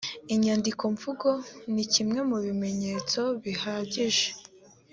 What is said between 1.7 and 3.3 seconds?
ni kimwe mu bimenyetso